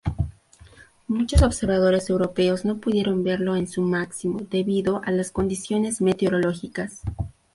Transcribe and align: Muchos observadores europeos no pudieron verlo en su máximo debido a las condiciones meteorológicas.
Muchos 1.07 1.43
observadores 1.43 2.09
europeos 2.09 2.65
no 2.65 2.79
pudieron 2.79 3.23
verlo 3.23 3.55
en 3.55 3.67
su 3.67 3.83
máximo 3.83 4.39
debido 4.49 5.03
a 5.05 5.11
las 5.11 5.29
condiciones 5.29 6.01
meteorológicas. 6.01 7.01